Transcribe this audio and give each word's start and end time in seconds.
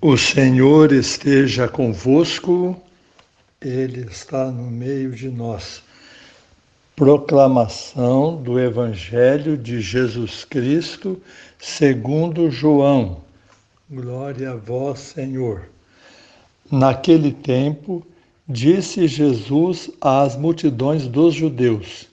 O 0.00 0.16
Senhor 0.16 0.92
esteja 0.92 1.66
convosco, 1.66 2.80
Ele 3.60 4.02
está 4.08 4.48
no 4.48 4.70
meio 4.70 5.10
de 5.10 5.28
nós. 5.28 5.82
Proclamação 6.94 8.40
do 8.40 8.60
Evangelho 8.60 9.56
de 9.56 9.80
Jesus 9.80 10.44
Cristo, 10.44 11.20
segundo 11.58 12.48
João. 12.48 13.22
Glória 13.90 14.52
a 14.52 14.54
vós, 14.54 15.00
Senhor. 15.00 15.68
Naquele 16.70 17.32
tempo, 17.32 18.06
disse 18.48 19.08
Jesus 19.08 19.90
às 20.00 20.36
multidões 20.36 21.08
dos 21.08 21.34
judeus: 21.34 22.06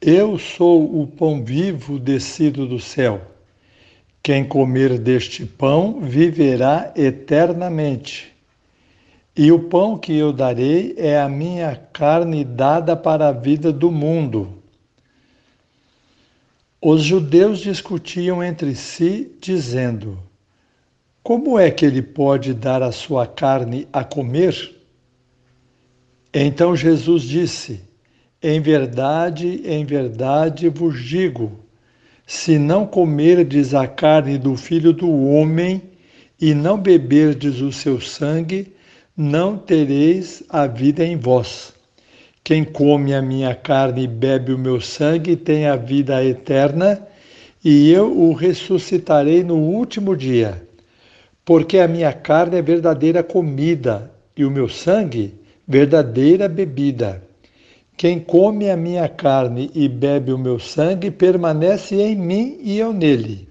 Eu 0.00 0.38
sou 0.38 1.02
o 1.02 1.08
pão 1.08 1.42
vivo 1.42 1.98
descido 1.98 2.68
do 2.68 2.78
céu. 2.78 3.29
Quem 4.22 4.44
comer 4.44 4.98
deste 4.98 5.46
pão 5.46 6.00
viverá 6.00 6.92
eternamente. 6.94 8.30
E 9.34 9.50
o 9.50 9.60
pão 9.60 9.96
que 9.96 10.14
eu 10.14 10.32
darei 10.32 10.94
é 10.98 11.18
a 11.18 11.28
minha 11.28 11.74
carne 11.92 12.44
dada 12.44 12.94
para 12.94 13.28
a 13.28 13.32
vida 13.32 13.72
do 13.72 13.90
mundo. 13.90 14.58
Os 16.82 17.02
judeus 17.02 17.60
discutiam 17.60 18.42
entre 18.42 18.74
si, 18.74 19.30
dizendo: 19.40 20.18
Como 21.22 21.58
é 21.58 21.70
que 21.70 21.86
ele 21.86 22.02
pode 22.02 22.52
dar 22.52 22.82
a 22.82 22.92
sua 22.92 23.26
carne 23.26 23.88
a 23.90 24.04
comer? 24.04 24.76
Então 26.32 26.76
Jesus 26.76 27.22
disse: 27.22 27.80
Em 28.42 28.60
verdade, 28.60 29.62
em 29.64 29.84
verdade 29.84 30.68
vos 30.68 31.02
digo 31.02 31.58
se 32.30 32.60
não 32.60 32.86
comerdes 32.86 33.74
a 33.74 33.88
carne 33.88 34.38
do 34.38 34.56
filho 34.56 34.92
do 34.92 35.10
homem 35.10 35.82
e 36.40 36.54
não 36.54 36.78
beberdes 36.78 37.60
o 37.60 37.72
seu 37.72 38.00
sangue, 38.00 38.72
não 39.16 39.58
tereis 39.58 40.40
a 40.48 40.64
vida 40.68 41.04
em 41.04 41.16
vós. 41.16 41.72
Quem 42.44 42.62
come 42.62 43.12
a 43.12 43.20
minha 43.20 43.52
carne 43.52 44.04
e 44.04 44.06
bebe 44.06 44.52
o 44.52 44.58
meu 44.58 44.80
sangue 44.80 45.34
tem 45.34 45.66
a 45.66 45.74
vida 45.74 46.24
eterna, 46.24 47.04
e 47.64 47.90
eu 47.90 48.16
o 48.16 48.32
ressuscitarei 48.32 49.42
no 49.42 49.56
último 49.56 50.16
dia. 50.16 50.62
Porque 51.44 51.78
a 51.78 51.88
minha 51.88 52.12
carne 52.12 52.58
é 52.58 52.62
verdadeira 52.62 53.24
comida 53.24 54.08
e 54.36 54.44
o 54.44 54.50
meu 54.52 54.68
sangue 54.68 55.34
verdadeira 55.66 56.48
bebida. 56.48 57.24
Quem 58.00 58.18
come 58.18 58.70
a 58.70 58.78
minha 58.78 59.06
carne 59.10 59.70
e 59.74 59.86
bebe 59.86 60.32
o 60.32 60.38
meu 60.38 60.58
sangue 60.58 61.10
permanece 61.10 61.96
em 61.96 62.16
mim 62.16 62.56
e 62.62 62.78
eu 62.78 62.94
nele. 62.94 63.46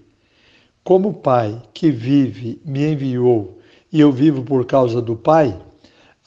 Como 0.84 1.10
o 1.10 1.14
Pai 1.14 1.62
que 1.72 1.92
vive 1.92 2.60
me 2.66 2.94
enviou 2.94 3.60
e 3.94 4.00
eu 4.00 4.12
vivo 4.12 4.42
por 4.42 4.66
causa 4.66 5.04
do 5.04 5.16
Pai, 5.16 5.56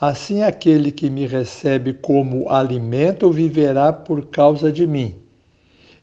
assim 0.00 0.40
aquele 0.40 0.92
que 0.92 1.10
me 1.10 1.26
recebe 1.26 1.94
como 1.94 2.48
alimento 2.48 3.28
viverá 3.32 3.92
por 3.92 4.26
causa 4.26 4.70
de 4.70 4.86
mim. 4.86 5.16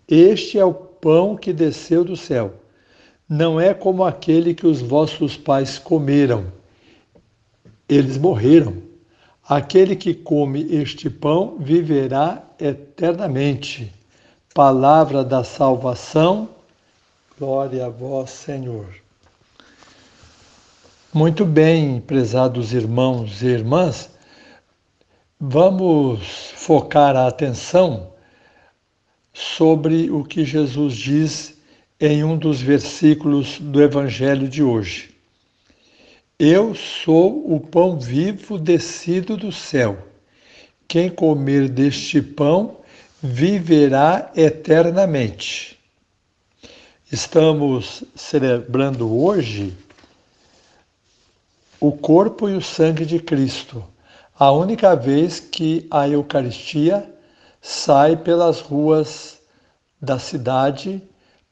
Este 0.05 0.59
é 0.59 0.65
o 0.65 0.73
pão 0.73 1.37
que 1.37 1.53
desceu 1.53 2.03
do 2.03 2.17
céu. 2.17 2.53
Não 3.29 3.61
é 3.61 3.73
como 3.73 4.03
aquele 4.03 4.53
que 4.53 4.67
os 4.67 4.81
vossos 4.81 5.37
pais 5.37 5.79
comeram. 5.79 6.51
Eles 7.87 8.17
morreram 8.17 8.88
Aquele 9.49 9.95
que 9.95 10.13
come 10.13 10.61
este 10.75 11.09
pão 11.09 11.57
viverá 11.59 12.43
eternamente. 12.59 13.91
Palavra 14.53 15.23
da 15.23 15.43
salvação, 15.43 16.47
glória 17.35 17.87
a 17.87 17.89
vós, 17.89 18.29
Senhor. 18.29 18.85
Muito 21.11 21.45
bem, 21.45 21.99
prezados 21.99 22.73
irmãos 22.73 23.41
e 23.41 23.47
irmãs, 23.47 24.11
vamos 25.39 26.51
focar 26.53 27.15
a 27.15 27.25
atenção 27.27 28.13
sobre 29.33 30.11
o 30.11 30.23
que 30.23 30.45
Jesus 30.45 30.95
diz 30.95 31.57
em 31.99 32.23
um 32.23 32.37
dos 32.37 32.61
versículos 32.61 33.57
do 33.59 33.81
Evangelho 33.81 34.47
de 34.47 34.61
hoje. 34.61 35.18
Eu 36.41 36.73
sou 36.73 37.53
o 37.53 37.59
pão 37.59 37.99
vivo 37.99 38.57
descido 38.57 39.35
do 39.35 39.51
céu. 39.51 39.97
Quem 40.87 41.09
comer 41.09 41.67
deste 41.67 42.21
pão 42.21 42.77
viverá 43.21 44.31
eternamente. 44.33 45.77
Estamos 47.11 48.05
celebrando 48.15 49.21
hoje 49.21 49.75
o 51.77 51.91
corpo 51.91 52.47
e 52.47 52.55
o 52.55 52.61
sangue 52.61 53.05
de 53.05 53.19
Cristo, 53.19 53.83
a 54.33 54.49
única 54.49 54.95
vez 54.95 55.41
que 55.41 55.85
a 55.91 56.07
Eucaristia 56.07 57.13
sai 57.61 58.15
pelas 58.15 58.61
ruas 58.61 59.41
da 60.01 60.17
cidade 60.17 61.03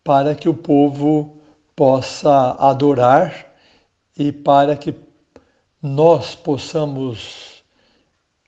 para 0.01 0.33
que 0.33 0.47
o 0.47 0.53
povo 0.53 1.41
possa 1.75 2.51
adorar 2.57 3.46
e 4.17 4.31
para 4.31 4.75
que 4.75 4.95
nós 5.81 6.35
possamos 6.35 7.63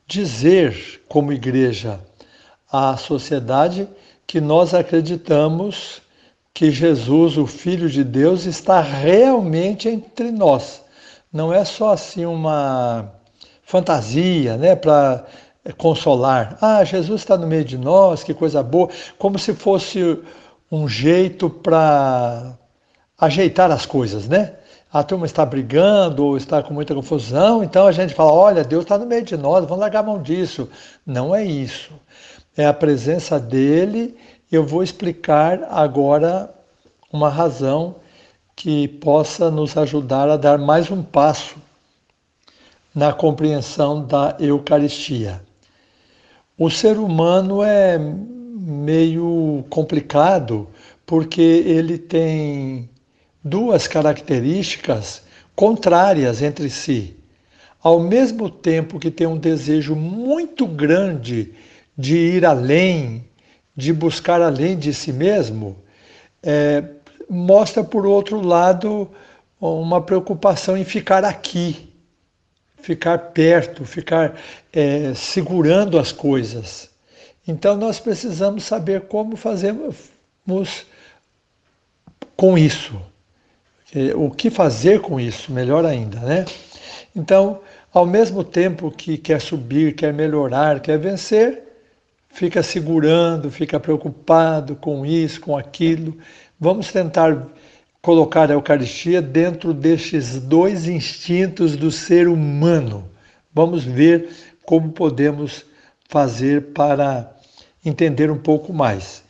dizer, 0.08 1.04
como 1.08 1.32
igreja, 1.32 2.00
à 2.72 2.98
sociedade 2.98 3.88
que 4.26 4.42
nós 4.42 4.74
acreditamos 4.74 6.02
que 6.54 6.72
Jesus, 6.72 7.38
o 7.38 7.46
Filho 7.46 7.90
de 7.90 8.04
Deus, 8.04 8.46
está 8.46 8.82
realmente 8.82 9.88
entre 9.88 10.32
nós. 10.32 10.82
Não 11.32 11.54
é 11.54 11.64
só 11.64 11.94
assim 11.94 12.26
uma 12.26 13.14
fantasia, 13.64 14.58
né, 14.58 14.76
para 14.76 15.26
consolar. 15.78 16.58
Ah, 16.60 16.84
Jesus 16.84 17.22
está 17.22 17.38
no 17.38 17.46
meio 17.46 17.64
de 17.64 17.78
nós, 17.78 18.24
que 18.24 18.34
coisa 18.34 18.64
boa, 18.64 18.90
como 19.18 19.38
se 19.38 19.54
fosse 19.54 20.20
um 20.72 20.88
jeito 20.88 21.50
para 21.50 22.58
ajeitar 23.18 23.72
as 23.72 23.86
coisas, 23.86 24.28
né? 24.28 24.56
A 24.92 25.04
turma 25.04 25.26
está 25.26 25.46
brigando 25.46 26.26
ou 26.26 26.36
está 26.38 26.64
com 26.64 26.74
muita 26.74 26.96
confusão, 26.96 27.64
então 27.64 27.86
a 27.86 27.92
gente 27.92 28.14
fala: 28.14 28.34
olha, 28.34 28.64
Deus 28.64 28.84
está 28.84 28.98
no 28.98 29.06
meio 29.06 29.24
de 29.24 29.38
nós, 29.38 29.64
vamos 29.66 29.80
largar 29.80 30.00
a 30.00 30.04
mão 30.04 30.22
disso. 30.22 30.68
Não 31.06 31.34
é 31.34 31.44
isso. 31.46 31.92
É 32.58 32.66
a 32.66 32.74
presença 32.74 33.40
dele. 33.40 34.18
Eu 34.52 34.66
vou 34.66 34.82
explicar 34.82 35.68
agora 35.70 36.50
uma 37.12 37.30
razão 37.30 37.96
que 38.56 38.88
possa 38.88 39.52
nos 39.52 39.78
ajudar 39.78 40.28
a 40.28 40.38
dar 40.38 40.58
mais 40.58 40.90
um 40.90 41.04
passo 41.04 41.56
na 42.94 43.14
compreensão 43.14 44.06
da 44.06 44.36
Eucaristia. 44.40 45.42
O 46.58 46.70
ser 46.70 46.98
humano 46.98 47.64
é 47.64 47.98
meio 47.98 49.64
complicado 49.70 50.68
porque 51.06 51.42
ele 51.42 51.98
tem 51.98 52.90
duas 53.44 53.88
características 53.88 55.22
contrárias 55.56 56.42
entre 56.42 56.70
si. 56.70 57.16
Ao 57.82 58.00
mesmo 58.00 58.50
tempo 58.50 59.00
que 59.00 59.10
tem 59.10 59.28
um 59.28 59.38
desejo 59.38 59.96
muito 59.96 60.68
grande 60.68 61.54
de 61.98 62.16
ir 62.16 62.46
além, 62.46 63.26
de 63.76 63.94
buscar 63.94 64.42
além 64.42 64.78
de 64.78 64.94
si 64.94 65.14
mesmo, 65.14 65.78
é, 66.44 66.84
mostra, 67.30 67.84
por 67.84 68.06
outro 68.06 68.42
lado, 68.42 69.10
uma 69.60 70.02
preocupação 70.02 70.78
em 70.78 70.84
ficar 70.84 71.24
aqui, 71.24 71.90
ficar 72.82 73.18
perto, 73.18 73.86
ficar 73.86 74.36
é, 74.72 75.14
segurando 75.14 76.00
as 76.00 76.12
coisas. 76.12 76.90
Então, 77.48 77.76
nós 77.76 78.00
precisamos 78.00 78.64
saber 78.64 79.02
como 79.02 79.36
fazemos 79.36 79.96
com 82.36 82.58
isso. 82.58 83.00
O 84.16 84.30
que 84.30 84.52
fazer 84.52 85.02
com 85.02 85.20
isso, 85.20 85.52
melhor 85.52 85.84
ainda, 85.84 86.20
né? 86.20 86.46
Então, 87.16 87.62
ao 87.92 88.06
mesmo 88.06 88.44
tempo 88.44 88.92
que 88.92 89.18
quer 89.18 89.42
subir, 89.42 89.96
quer 89.96 90.14
melhorar, 90.14 90.80
quer 90.80 91.00
vencer, 91.00 91.64
fica 92.30 92.62
segurando, 92.62 93.50
fica 93.50 93.80
preocupado 93.80 94.76
com 94.76 95.04
isso, 95.06 95.42
com 95.42 95.58
aquilo. 95.58 96.16
Vamos 96.60 96.92
tentar 96.92 97.48
colocar 98.02 98.52
a 98.52 98.54
Eucaristia 98.54 99.22
dentro 99.22 99.74
destes 99.74 100.40
dois 100.40 100.88
instintos 100.88 101.76
do 101.76 101.92
ser 101.92 102.28
humano. 102.28 103.10
Vamos 103.52 103.84
ver 103.84 104.30
como 104.64 104.92
podemos 104.92 105.66
fazer 106.08 106.74
para 106.74 107.36
entender 107.84 108.30
um 108.30 108.38
pouco 108.38 108.72
mais. 108.72 109.24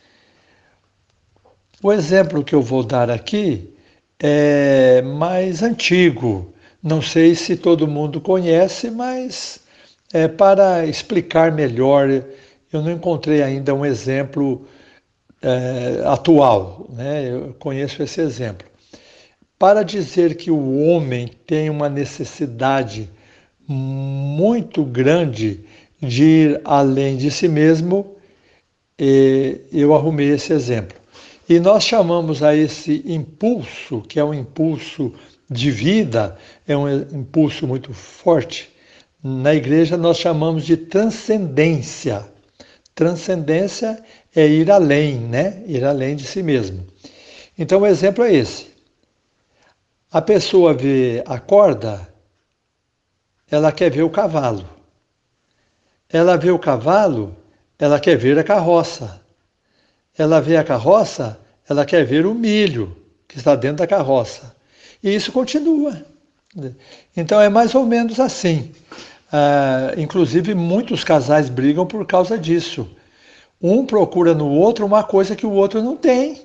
O 1.82 1.94
exemplo 1.94 2.44
que 2.44 2.54
eu 2.54 2.62
vou 2.62 2.84
dar 2.84 3.10
aqui 3.10 3.74
é 4.22 5.02
mais 5.02 5.64
antigo. 5.64 6.54
Não 6.82 7.02
sei 7.02 7.36
se 7.36 7.58
todo 7.58 7.88
mundo 7.88 8.22
conhece, 8.22 8.90
mas 8.92 9.60
é, 10.14 10.28
para 10.28 10.86
explicar 10.86 11.52
melhor, 11.52 12.10
eu 12.72 12.82
não 12.82 12.92
encontrei 12.92 13.42
ainda 13.44 13.74
um 13.74 13.86
exemplo 13.86 14.66
é, 15.42 16.02
atual. 16.06 16.88
Né? 16.90 17.30
Eu 17.30 17.56
conheço 17.60 18.02
esse 18.04 18.22
exemplo. 18.22 18.68
para 19.58 19.84
dizer 19.84 20.36
que 20.36 20.50
o 20.52 20.80
homem 20.88 21.30
tem 21.46 21.70
uma 21.70 21.90
necessidade 21.90 23.10
muito 23.68 24.84
grande 24.84 25.60
de 26.02 26.24
ir 26.24 26.62
além 26.64 27.18
de 27.18 27.30
si 27.30 27.48
mesmo, 27.48 28.16
eu 29.72 29.94
arrumei 29.96 30.30
esse 30.30 30.54
exemplo. 30.54 30.99
E 31.50 31.60
nós 31.60 31.84
chamamos 31.84 32.44
a 32.44 32.56
esse 32.56 33.04
impulso, 33.08 34.02
que 34.02 34.20
é 34.20 34.24
um 34.24 34.36
impulso 34.36 35.12
de 35.50 35.72
vida, 35.72 36.38
é 36.68 36.78
um 36.78 36.88
impulso 36.88 37.66
muito 37.66 37.92
forte. 37.92 38.72
Na 39.24 39.56
igreja 39.56 39.98
nós 39.98 40.18
chamamos 40.18 40.64
de 40.64 40.78
transcendência. 40.78 42.24
Transcendência 42.94 44.00
é 44.36 44.48
ir 44.48 44.70
além, 44.70 45.16
né? 45.16 45.64
Ir 45.66 45.84
além 45.84 46.16
de 46.16 46.24
si 46.24 46.44
mesmo. 46.44 46.86
Então 47.58 47.82
o 47.82 47.88
exemplo 47.88 48.24
é 48.24 48.32
esse. 48.32 48.68
A 50.12 50.22
pessoa 50.22 50.72
vê 50.72 51.24
a 51.26 51.40
corda, 51.40 52.08
ela 53.50 53.72
quer 53.72 53.90
ver 53.90 54.04
o 54.04 54.10
cavalo. 54.12 54.70
Ela 56.08 56.38
vê 56.38 56.52
o 56.52 56.60
cavalo, 56.60 57.36
ela 57.80 58.00
quer 58.00 58.18
ver 58.18 58.38
a 58.38 58.44
carroça. 58.44 59.20
Ela 60.20 60.42
vê 60.42 60.58
a 60.58 60.64
carroça, 60.64 61.40
ela 61.68 61.86
quer 61.86 62.06
ver 62.06 62.26
o 62.26 62.36
milho 62.36 62.96
que 63.28 63.38
está 63.38 63.56
dentro 63.56 63.78
da 63.78 63.88
carroça. 63.88 64.56
E 65.02 65.16
isso 65.16 65.32
continua. 65.32 66.04
Então 67.16 67.40
é 67.40 67.48
mais 67.48 67.74
ou 67.74 67.86
menos 67.86 68.20
assim. 68.20 68.72
Ah, 69.32 69.94
inclusive, 69.98 70.54
muitos 70.54 71.04
casais 71.04 71.50
brigam 71.50 71.86
por 71.86 72.06
causa 72.06 72.38
disso. 72.38 72.90
Um 73.62 73.86
procura 73.86 74.34
no 74.34 74.50
outro 74.50 74.86
uma 74.86 75.04
coisa 75.04 75.36
que 75.36 75.46
o 75.46 75.52
outro 75.52 75.82
não 75.82 75.96
tem, 75.96 76.42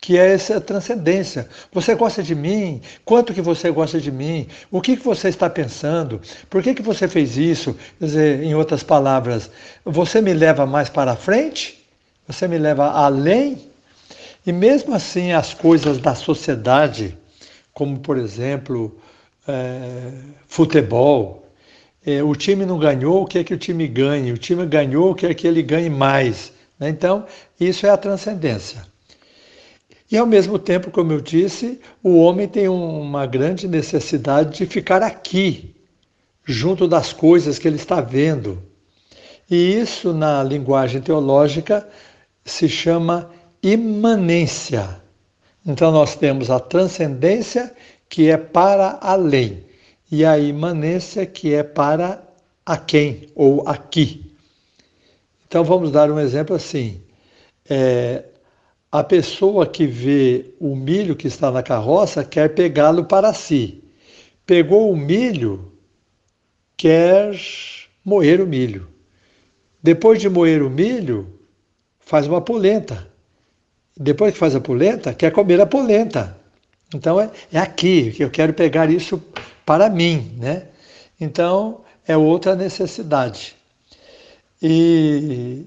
que 0.00 0.18
é 0.18 0.32
essa 0.34 0.60
transcendência. 0.60 1.48
Você 1.72 1.94
gosta 1.94 2.22
de 2.22 2.34
mim? 2.34 2.80
Quanto 3.04 3.32
que 3.32 3.40
você 3.40 3.70
gosta 3.70 4.00
de 4.00 4.12
mim? 4.12 4.46
O 4.70 4.80
que, 4.80 4.96
que 4.96 5.04
você 5.04 5.28
está 5.28 5.48
pensando? 5.48 6.20
Por 6.50 6.62
que, 6.62 6.74
que 6.74 6.82
você 6.82 7.08
fez 7.08 7.36
isso? 7.36 7.74
Quer 7.98 8.04
dizer, 8.04 8.42
em 8.42 8.54
outras 8.54 8.82
palavras, 8.82 9.50
você 9.84 10.20
me 10.20 10.34
leva 10.34 10.66
mais 10.66 10.88
para 10.88 11.16
frente? 11.16 11.85
Você 12.26 12.48
me 12.48 12.58
leva 12.58 12.90
além? 12.90 13.70
E 14.46 14.52
mesmo 14.52 14.94
assim, 14.94 15.32
as 15.32 15.54
coisas 15.54 15.98
da 15.98 16.14
sociedade, 16.14 17.16
como 17.72 17.98
por 17.98 18.16
exemplo, 18.16 18.96
é, 19.46 20.12
futebol, 20.46 21.46
é, 22.04 22.22
o 22.22 22.34
time 22.34 22.64
não 22.64 22.78
ganhou, 22.78 23.22
o 23.22 23.26
que 23.26 23.38
é 23.38 23.44
que 23.44 23.54
o 23.54 23.58
time 23.58 23.88
ganhe? 23.88 24.32
O 24.32 24.38
time 24.38 24.64
ganhou, 24.66 25.10
o 25.10 25.14
que 25.14 25.26
é 25.26 25.34
que 25.34 25.46
ele 25.46 25.62
ganhe 25.62 25.90
mais? 25.90 26.52
Né? 26.78 26.88
Então, 26.88 27.26
isso 27.58 27.86
é 27.86 27.90
a 27.90 27.96
transcendência. 27.96 28.82
E 30.10 30.16
ao 30.16 30.26
mesmo 30.26 30.58
tempo, 30.58 30.90
como 30.90 31.12
eu 31.12 31.20
disse, 31.20 31.80
o 32.02 32.16
homem 32.16 32.46
tem 32.46 32.68
uma 32.68 33.26
grande 33.26 33.66
necessidade 33.66 34.58
de 34.58 34.66
ficar 34.66 35.02
aqui, 35.02 35.74
junto 36.44 36.86
das 36.86 37.12
coisas 37.12 37.58
que 37.58 37.66
ele 37.66 37.76
está 37.76 38.00
vendo. 38.00 38.62
E 39.50 39.74
isso, 39.74 40.12
na 40.12 40.44
linguagem 40.44 41.00
teológica, 41.00 41.88
se 42.46 42.68
chama 42.68 43.30
imanência. 43.62 45.02
Então, 45.66 45.92
nós 45.92 46.16
temos 46.16 46.50
a 46.50 46.58
transcendência, 46.58 47.74
que 48.08 48.30
é 48.30 48.36
para 48.36 48.98
além 49.02 49.66
e 50.10 50.24
a 50.24 50.38
imanência 50.38 51.26
que 51.26 51.52
é 51.52 51.62
para 51.62 52.22
a 52.64 52.76
quem 52.76 53.28
ou 53.34 53.66
aqui. 53.68 54.32
Então 55.46 55.64
vamos 55.64 55.90
dar 55.90 56.10
um 56.10 56.18
exemplo 56.18 56.54
assim. 56.54 57.00
É, 57.68 58.24
a 58.90 59.02
pessoa 59.02 59.66
que 59.66 59.86
vê 59.86 60.54
o 60.60 60.74
milho 60.74 61.16
que 61.16 61.26
está 61.26 61.50
na 61.50 61.62
carroça 61.62 62.24
quer 62.24 62.54
pegá-lo 62.54 63.04
para 63.04 63.32
si. 63.32 63.82
Pegou 64.44 64.90
o 64.90 64.96
milho, 64.96 65.72
quer 66.76 67.36
moer 68.04 68.40
o 68.40 68.46
milho. 68.46 68.88
Depois 69.82 70.20
de 70.20 70.28
moer 70.28 70.62
o 70.62 70.70
milho, 70.70 71.35
faz 72.06 72.26
uma 72.26 72.40
polenta. 72.40 73.06
Depois 73.98 74.32
que 74.32 74.38
faz 74.38 74.54
a 74.54 74.60
polenta, 74.60 75.12
quer 75.12 75.32
comer 75.32 75.60
a 75.60 75.66
polenta. 75.66 76.38
Então 76.94 77.20
é, 77.20 77.30
é 77.52 77.58
aqui 77.58 78.12
que 78.12 78.24
eu 78.24 78.30
quero 78.30 78.54
pegar 78.54 78.88
isso 78.90 79.22
para 79.66 79.90
mim, 79.90 80.32
né? 80.38 80.68
Então 81.20 81.80
é 82.06 82.16
outra 82.16 82.54
necessidade. 82.54 83.56
E 84.62 85.66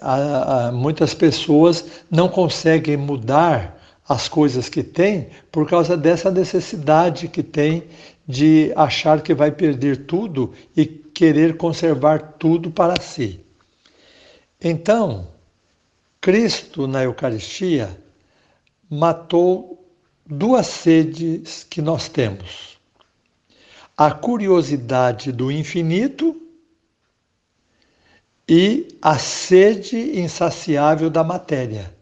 a, 0.00 0.68
a, 0.68 0.72
muitas 0.72 1.12
pessoas 1.12 1.84
não 2.10 2.28
conseguem 2.28 2.96
mudar 2.96 3.76
as 4.08 4.28
coisas 4.28 4.68
que 4.68 4.84
têm 4.84 5.28
por 5.50 5.68
causa 5.68 5.96
dessa 5.96 6.30
necessidade 6.30 7.26
que 7.26 7.42
tem 7.42 7.82
de 8.28 8.72
achar 8.76 9.20
que 9.20 9.34
vai 9.34 9.50
perder 9.50 10.06
tudo 10.06 10.52
e 10.76 10.86
querer 10.86 11.56
conservar 11.56 12.34
tudo 12.38 12.70
para 12.70 13.00
si. 13.00 13.40
Então, 14.60 15.26
Cristo 16.26 16.88
na 16.88 17.04
Eucaristia 17.04 17.96
matou 18.90 19.88
duas 20.26 20.66
sedes 20.66 21.62
que 21.62 21.80
nós 21.80 22.08
temos 22.08 22.80
a 23.96 24.10
curiosidade 24.10 25.30
do 25.30 25.52
infinito 25.52 26.34
e 28.48 28.88
a 29.00 29.16
sede 29.20 30.18
insaciável 30.18 31.08
da 31.08 31.22
matéria. 31.22 31.94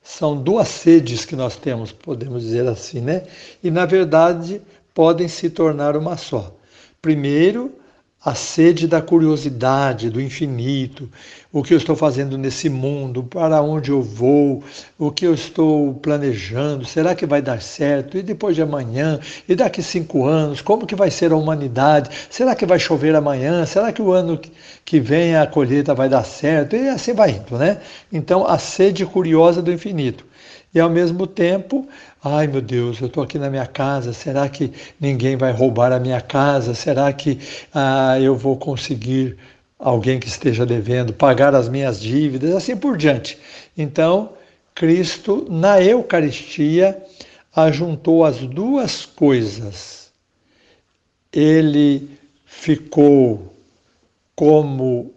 São 0.00 0.40
duas 0.40 0.68
sedes 0.68 1.24
que 1.24 1.34
nós 1.34 1.56
temos, 1.56 1.90
podemos 1.90 2.44
dizer 2.44 2.68
assim, 2.68 3.00
né? 3.00 3.26
E 3.60 3.72
na 3.72 3.86
verdade 3.86 4.62
podem 4.94 5.26
se 5.26 5.50
tornar 5.50 5.96
uma 5.96 6.16
só. 6.16 6.56
Primeiro, 7.02 7.74
a 8.22 8.34
sede 8.34 8.86
da 8.86 9.00
curiosidade, 9.00 10.10
do 10.10 10.20
infinito, 10.20 11.08
o 11.50 11.62
que 11.62 11.72
eu 11.72 11.78
estou 11.78 11.96
fazendo 11.96 12.36
nesse 12.36 12.68
mundo, 12.68 13.22
para 13.22 13.62
onde 13.62 13.90
eu 13.90 14.02
vou, 14.02 14.62
o 14.98 15.10
que 15.10 15.26
eu 15.26 15.32
estou 15.32 15.94
planejando, 15.94 16.84
será 16.84 17.14
que 17.14 17.24
vai 17.24 17.40
dar 17.40 17.62
certo? 17.62 18.18
E 18.18 18.22
depois 18.22 18.54
de 18.54 18.60
amanhã? 18.62 19.18
E 19.48 19.54
daqui 19.54 19.82
cinco 19.82 20.26
anos? 20.26 20.60
Como 20.60 20.86
que 20.86 20.94
vai 20.94 21.10
ser 21.10 21.32
a 21.32 21.36
humanidade? 21.36 22.10
Será 22.28 22.54
que 22.54 22.66
vai 22.66 22.78
chover 22.78 23.14
amanhã? 23.16 23.64
Será 23.64 23.90
que 23.90 24.02
o 24.02 24.12
ano 24.12 24.38
que 24.84 25.00
vem 25.00 25.34
a 25.34 25.46
colheita 25.46 25.94
vai 25.94 26.08
dar 26.08 26.24
certo? 26.24 26.76
E 26.76 26.88
assim 26.88 27.14
vai 27.14 27.30
indo, 27.30 27.56
né? 27.56 27.80
Então, 28.12 28.46
a 28.46 28.58
sede 28.58 29.06
curiosa 29.06 29.62
do 29.62 29.72
infinito. 29.72 30.26
E 30.72 30.80
ao 30.80 30.88
mesmo 30.88 31.26
tempo, 31.26 31.88
Ai 32.22 32.46
meu 32.46 32.60
Deus, 32.60 33.00
eu 33.00 33.06
estou 33.06 33.22
aqui 33.22 33.38
na 33.38 33.48
minha 33.48 33.66
casa, 33.66 34.12
será 34.12 34.46
que 34.46 34.70
ninguém 35.00 35.36
vai 35.36 35.52
roubar 35.52 35.90
a 35.90 35.98
minha 35.98 36.20
casa? 36.20 36.74
Será 36.74 37.10
que 37.14 37.38
ah, 37.72 38.20
eu 38.20 38.36
vou 38.36 38.58
conseguir 38.58 39.38
alguém 39.78 40.20
que 40.20 40.28
esteja 40.28 40.66
devendo 40.66 41.14
pagar 41.14 41.54
as 41.54 41.66
minhas 41.66 41.98
dívidas? 41.98 42.54
Assim 42.54 42.76
por 42.76 42.98
diante. 42.98 43.38
Então, 43.76 44.34
Cristo, 44.74 45.46
na 45.48 45.82
Eucaristia, 45.82 47.02
ajuntou 47.56 48.22
as 48.22 48.36
duas 48.36 49.06
coisas. 49.06 50.10
Ele 51.32 52.06
ficou 52.44 53.54
como 54.36 55.10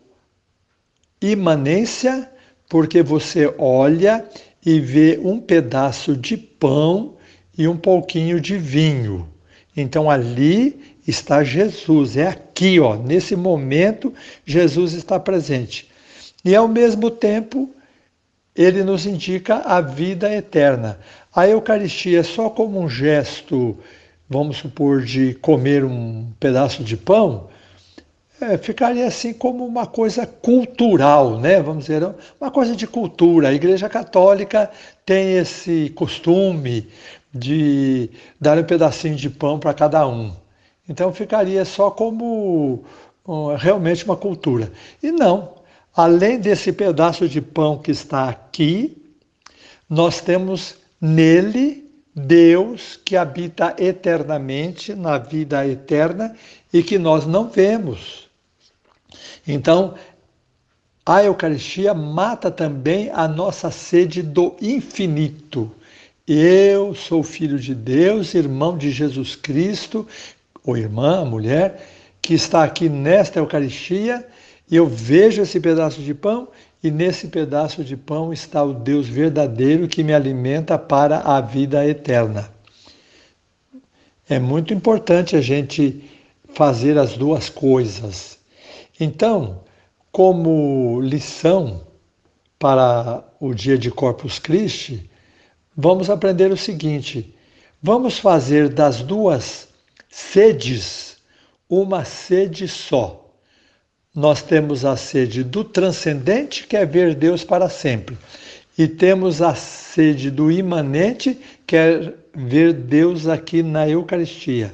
imanência, 1.21 2.31
porque 2.69 3.03
você 3.03 3.53
olha 3.57 4.25
e 4.65 4.79
vê 4.79 5.19
um 5.21 5.39
pedaço 5.39 6.15
de 6.15 6.37
pão 6.37 7.15
e 7.57 7.67
um 7.67 7.77
pouquinho 7.77 8.39
de 8.39 8.57
vinho. 8.57 9.27
Então 9.75 10.09
ali 10.09 10.95
está 11.07 11.43
Jesus, 11.43 12.15
é 12.15 12.27
aqui, 12.27 12.79
ó, 12.79 12.95
nesse 12.95 13.35
momento 13.35 14.13
Jesus 14.45 14.93
está 14.93 15.19
presente. 15.19 15.89
E 16.45 16.55
ao 16.55 16.67
mesmo 16.67 17.09
tempo, 17.09 17.69
ele 18.55 18.83
nos 18.83 19.05
indica 19.05 19.57
a 19.57 19.81
vida 19.81 20.33
eterna. 20.33 20.99
A 21.35 21.47
Eucaristia 21.47 22.19
é 22.19 22.23
só 22.23 22.49
como 22.49 22.79
um 22.79 22.87
gesto, 22.87 23.77
vamos 24.29 24.57
supor, 24.57 25.01
de 25.01 25.33
comer 25.35 25.83
um 25.83 26.27
pedaço 26.39 26.83
de 26.83 26.95
pão, 26.95 27.49
é, 28.43 28.57
ficaria 28.57 29.07
assim 29.07 29.33
como 29.33 29.65
uma 29.65 29.87
coisa 29.87 30.25
cultural, 30.27 31.39
né? 31.39 31.61
Vamos 31.61 31.85
dizer, 31.85 32.03
uma 32.39 32.51
coisa 32.51 32.75
de 32.75 32.85
cultura. 32.85 33.49
A 33.49 33.53
Igreja 33.53 33.87
Católica 33.87 34.69
tem 35.05 35.37
esse 35.37 35.89
costume 35.95 36.87
de 37.33 38.09
dar 38.39 38.57
um 38.57 38.63
pedacinho 38.63 39.15
de 39.15 39.29
pão 39.29 39.59
para 39.59 39.73
cada 39.73 40.05
um. 40.07 40.33
Então 40.87 41.13
ficaria 41.13 41.63
só 41.65 41.89
como 41.89 42.83
realmente 43.57 44.05
uma 44.05 44.17
cultura. 44.17 44.71
E 45.01 45.11
não, 45.11 45.55
além 45.95 46.39
desse 46.39 46.71
pedaço 46.71 47.27
de 47.27 47.41
pão 47.41 47.77
que 47.77 47.91
está 47.91 48.29
aqui, 48.29 49.01
nós 49.89 50.21
temos 50.21 50.75
nele 50.99 51.83
Deus 52.15 52.99
que 53.03 53.17
habita 53.17 53.75
eternamente 53.79 54.93
na 54.93 55.17
vida 55.17 55.67
eterna 55.67 56.35
e 56.71 56.83
que 56.83 56.99
nós 56.99 57.25
não 57.25 57.49
vemos. 57.49 58.22
Então, 59.47 59.95
a 61.05 61.23
Eucaristia 61.23 61.93
mata 61.93 62.49
também 62.49 63.09
a 63.11 63.27
nossa 63.27 63.69
sede 63.69 64.21
do 64.21 64.55
infinito, 64.61 65.69
Eu 66.25 66.95
sou 66.95 67.21
filho 67.21 67.59
de 67.59 67.75
Deus, 67.75 68.33
irmão 68.33 68.77
de 68.77 68.89
Jesus 68.89 69.35
Cristo, 69.35 70.07
ou 70.63 70.77
irmã, 70.77 71.25
mulher, 71.25 71.85
que 72.21 72.33
está 72.33 72.63
aqui 72.63 72.87
nesta 72.87 73.39
Eucaristia, 73.39 74.25
e 74.71 74.77
eu 74.77 74.87
vejo 74.87 75.41
esse 75.41 75.59
pedaço 75.59 76.01
de 76.01 76.13
pão, 76.13 76.47
e 76.81 76.89
nesse 76.89 77.27
pedaço 77.27 77.83
de 77.83 77.97
pão 77.97 78.31
está 78.31 78.63
o 78.63 78.73
Deus 78.73 79.07
verdadeiro 79.07 79.89
que 79.89 80.01
me 80.03 80.13
alimenta 80.13 80.77
para 80.77 81.19
a 81.19 81.41
vida 81.41 81.85
eterna. 81.85 82.49
É 84.29 84.39
muito 84.39 84.73
importante 84.73 85.35
a 85.35 85.41
gente 85.41 86.09
fazer 86.53 86.97
as 86.97 87.17
duas 87.17 87.49
coisas. 87.49 88.37
Então, 88.99 89.63
como 90.11 91.01
lição 91.01 91.81
para 92.59 93.23
o 93.39 93.53
dia 93.53 93.77
de 93.77 93.89
Corpus 93.89 94.39
Christi, 94.39 95.09
vamos 95.75 96.09
aprender 96.09 96.51
o 96.51 96.57
seguinte: 96.57 97.35
vamos 97.81 98.19
fazer 98.19 98.69
das 98.69 99.01
duas 99.01 99.67
sedes 100.09 101.17
uma 101.67 102.05
sede 102.05 102.67
só. 102.67 103.19
Nós 104.15 104.43
temos 104.43 104.85
a 104.85 104.95
sede 104.95 105.43
do 105.43 105.63
transcendente, 105.63 106.67
que 106.67 106.77
é 106.77 106.85
ver 106.85 107.15
Deus 107.15 107.43
para 107.43 107.67
sempre, 107.67 108.15
e 108.77 108.87
temos 108.87 109.41
a 109.41 109.55
sede 109.55 110.29
do 110.29 110.51
imanente, 110.51 111.39
que 111.65 111.75
é 111.75 112.13
ver 112.35 112.73
Deus 112.73 113.27
aqui 113.27 113.63
na 113.63 113.89
Eucaristia. 113.89 114.71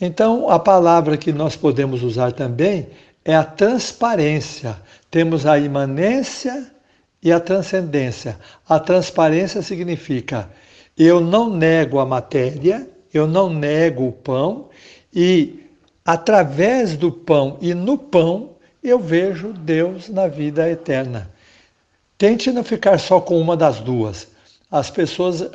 Então, 0.00 0.48
a 0.48 0.58
palavra 0.58 1.16
que 1.16 1.32
nós 1.32 1.56
podemos 1.56 2.02
usar 2.02 2.32
também 2.32 2.88
é 3.24 3.34
a 3.34 3.44
transparência. 3.44 4.76
Temos 5.10 5.44
a 5.44 5.58
imanência 5.58 6.70
e 7.22 7.32
a 7.32 7.40
transcendência. 7.40 8.38
A 8.68 8.78
transparência 8.78 9.60
significa 9.60 10.48
eu 10.96 11.20
não 11.20 11.50
nego 11.50 11.98
a 11.98 12.06
matéria, 12.06 12.88
eu 13.12 13.26
não 13.26 13.50
nego 13.50 14.08
o 14.08 14.12
pão 14.12 14.68
e 15.14 15.64
através 16.04 16.96
do 16.96 17.10
pão 17.10 17.56
e 17.60 17.74
no 17.74 17.98
pão 17.98 18.56
eu 18.82 18.98
vejo 18.98 19.52
Deus 19.52 20.08
na 20.08 20.28
vida 20.28 20.68
eterna. 20.70 21.30
Tente 22.16 22.50
não 22.52 22.64
ficar 22.64 22.98
só 22.98 23.20
com 23.20 23.40
uma 23.40 23.56
das 23.56 23.80
duas. 23.80 24.28
As 24.70 24.90
pessoas 24.90 25.48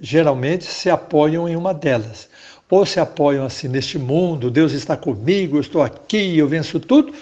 geralmente 0.00 0.64
se 0.64 0.90
apoiam 0.90 1.48
em 1.48 1.56
uma 1.56 1.74
delas 1.74 2.28
ou 2.70 2.84
se 2.84 2.98
apoiam 2.98 3.46
assim 3.46 3.68
neste 3.68 3.98
mundo, 3.98 4.50
Deus 4.50 4.72
está 4.72 4.96
comigo, 4.96 5.56
eu 5.56 5.60
estou 5.60 5.82
aqui, 5.82 6.36
eu 6.36 6.48
venço 6.48 6.80
tudo, 6.80 7.12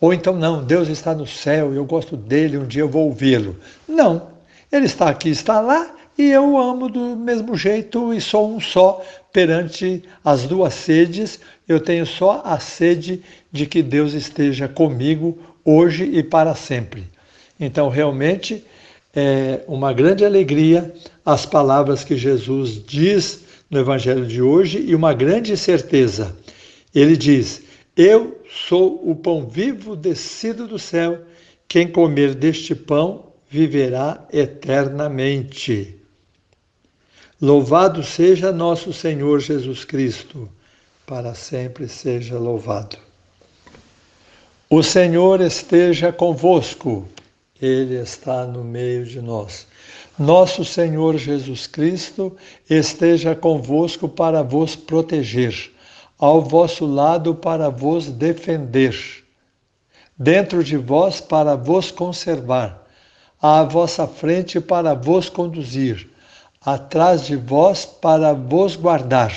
ou 0.00 0.12
então 0.12 0.34
não, 0.34 0.64
Deus 0.64 0.88
está 0.88 1.14
no 1.14 1.26
céu, 1.26 1.74
eu 1.74 1.84
gosto 1.84 2.16
dele, 2.16 2.58
um 2.58 2.66
dia 2.66 2.82
eu 2.82 2.88
vou 2.88 3.06
ouvi-lo. 3.06 3.56
Não, 3.86 4.28
ele 4.72 4.86
está 4.86 5.08
aqui, 5.08 5.28
está 5.28 5.60
lá, 5.60 5.94
e 6.16 6.30
eu 6.30 6.56
amo 6.56 6.88
do 6.88 7.16
mesmo 7.16 7.56
jeito 7.56 8.14
e 8.14 8.20
sou 8.20 8.54
um 8.54 8.60
só 8.60 9.04
perante 9.32 10.02
as 10.24 10.44
duas 10.44 10.72
sedes. 10.74 11.40
Eu 11.66 11.80
tenho 11.80 12.06
só 12.06 12.40
a 12.44 12.58
sede 12.60 13.20
de 13.50 13.66
que 13.66 13.82
Deus 13.82 14.14
esteja 14.14 14.68
comigo 14.68 15.36
hoje 15.64 16.04
e 16.04 16.22
para 16.22 16.54
sempre. 16.54 17.04
Então, 17.58 17.88
realmente, 17.88 18.64
é 19.14 19.60
uma 19.66 19.92
grande 19.92 20.24
alegria 20.24 20.92
as 21.24 21.46
palavras 21.46 22.04
que 22.04 22.16
Jesus 22.16 22.80
diz 22.84 23.43
no 23.70 23.80
Evangelho 23.80 24.26
de 24.26 24.40
hoje 24.40 24.78
e 24.86 24.94
uma 24.94 25.12
grande 25.12 25.56
certeza. 25.56 26.36
Ele 26.94 27.16
diz: 27.16 27.62
Eu 27.96 28.40
sou 28.68 29.00
o 29.08 29.14
pão 29.14 29.46
vivo 29.46 29.96
descido 29.96 30.66
do 30.66 30.78
céu. 30.78 31.22
Quem 31.66 31.88
comer 31.88 32.34
deste 32.34 32.74
pão 32.74 33.32
viverá 33.50 34.26
eternamente. 34.32 35.96
Louvado 37.40 38.02
seja 38.02 38.52
nosso 38.52 38.92
Senhor 38.92 39.40
Jesus 39.40 39.84
Cristo, 39.84 40.48
para 41.04 41.34
sempre 41.34 41.88
seja 41.88 42.38
louvado. 42.38 42.96
O 44.70 44.82
Senhor 44.82 45.40
esteja 45.40 46.12
convosco, 46.12 47.08
Ele 47.60 47.96
está 47.96 48.46
no 48.46 48.64
meio 48.64 49.04
de 49.04 49.20
nós. 49.20 49.66
Nosso 50.18 50.64
Senhor 50.64 51.18
Jesus 51.18 51.66
Cristo 51.66 52.36
esteja 52.70 53.34
convosco 53.34 54.08
para 54.08 54.42
vos 54.42 54.76
proteger, 54.76 55.72
ao 56.16 56.40
vosso 56.40 56.86
lado 56.86 57.34
para 57.34 57.68
vos 57.68 58.06
defender, 58.06 58.96
dentro 60.16 60.62
de 60.62 60.76
vós 60.76 61.20
para 61.20 61.56
vos 61.56 61.90
conservar, 61.90 62.86
à 63.42 63.64
vossa 63.64 64.06
frente 64.06 64.60
para 64.60 64.94
vos 64.94 65.28
conduzir, 65.28 66.08
atrás 66.64 67.26
de 67.26 67.34
vós 67.34 67.84
para 67.84 68.32
vos 68.32 68.76
guardar, 68.76 69.34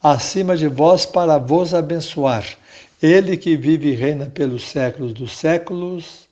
acima 0.00 0.56
de 0.56 0.68
vós 0.68 1.04
para 1.04 1.36
vos 1.36 1.74
abençoar. 1.74 2.44
Ele 3.02 3.36
que 3.36 3.56
vive 3.56 3.88
e 3.90 3.96
reina 3.96 4.26
pelos 4.26 4.68
séculos 4.68 5.12
dos 5.12 5.36
séculos. 5.36 6.28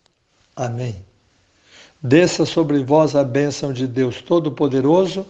Amém. 0.55 1.10
Desça 2.03 2.47
sobre 2.47 2.83
vós 2.83 3.15
a 3.15 3.23
bênção 3.23 3.73
de 3.73 3.87
Deus 3.87 4.23
Todo-Poderoso, 4.23 5.27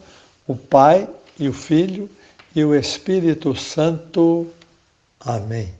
o 0.46 0.54
Pai 0.54 1.08
e 1.38 1.48
o 1.48 1.52
Filho 1.52 2.08
e 2.54 2.64
o 2.64 2.74
Espírito 2.74 3.56
Santo. 3.56 4.46
Amém. 5.18 5.79